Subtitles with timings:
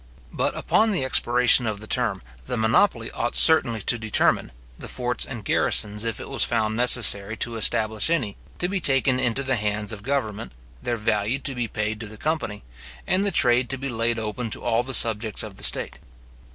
[0.33, 5.25] But upon the expiration of the term, the monopoly ought certainly to determine; the forts
[5.27, 9.57] and garrisons, if it was found necessary to establish any, to be taken into the
[9.57, 12.63] hands of government, their value to be paid to the company,
[13.05, 15.99] and the trade to be laid open to all the subjects of the state.